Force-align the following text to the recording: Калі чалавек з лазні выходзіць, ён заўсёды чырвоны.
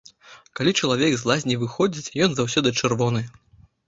Калі 0.59 0.71
чалавек 0.85 1.13
з 1.19 1.27
лазні 1.31 1.57
выходзіць, 1.63 2.13
ён 2.29 2.33
заўсёды 2.39 2.73
чырвоны. 2.81 3.23